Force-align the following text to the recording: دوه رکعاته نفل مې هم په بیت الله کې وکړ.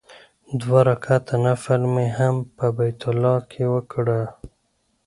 دوه 0.59 0.79
رکعاته 0.89 1.35
نفل 1.45 1.81
مې 1.93 2.07
هم 2.17 2.35
په 2.57 2.65
بیت 2.77 3.01
الله 3.11 3.37
کې 3.51 3.63
وکړ. 3.73 4.05